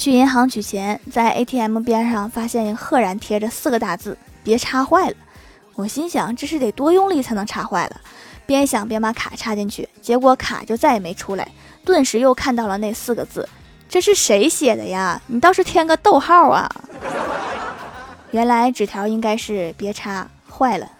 [0.00, 5.14] 去银行取钱在 atm 边上发现赫然贴着四个大字别插坏了。
[5.74, 8.00] 我心想这是得多用力才能插坏了。
[8.46, 11.46] 边想边把卡插进去结果卡就再也没出来
[11.84, 13.46] 顿时又看到了那四个字
[13.90, 15.20] 这是谁写的呀？
[15.26, 16.66] 你倒是添个逗号啊！
[18.32, 20.90] 原来纸条应该是别插坏了